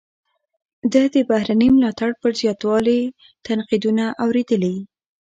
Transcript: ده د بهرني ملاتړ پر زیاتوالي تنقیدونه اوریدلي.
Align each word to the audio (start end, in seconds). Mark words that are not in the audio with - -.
ده 0.91 1.01
د 1.13 1.15
بهرني 1.29 1.67
ملاتړ 1.75 2.09
پر 2.21 2.31
زیاتوالي 2.41 2.99
تنقیدونه 3.45 4.05
اوریدلي. 4.23 4.75